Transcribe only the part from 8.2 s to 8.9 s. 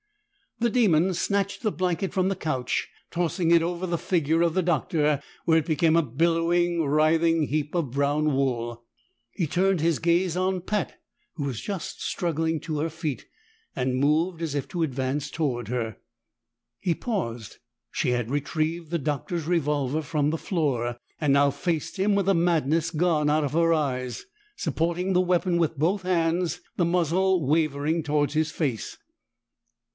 wool.